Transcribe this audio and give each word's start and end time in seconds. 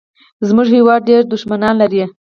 زمونږ 0.47 0.67
هېواد 0.77 1.01
ډېر 1.09 1.21
دوښمنان 1.31 1.75
لري 1.81 2.01